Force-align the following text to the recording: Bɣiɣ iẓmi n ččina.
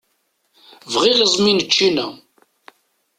Bɣiɣ 0.93 1.17
iẓmi 1.19 1.51
n 1.53 1.65
ččina. 1.67 2.07